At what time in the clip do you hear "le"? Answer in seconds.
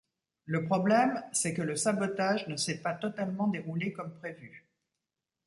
0.47-0.65, 1.61-1.75